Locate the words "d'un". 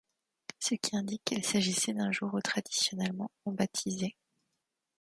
1.93-2.11